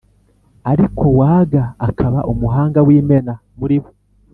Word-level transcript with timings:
ariko 0.71 1.03
waga 1.19 1.63
akaba 1.87 2.19
umuhanga 2.31 2.79
w'imena 2.87 3.33
muri 3.59 3.77
bo 3.83 3.89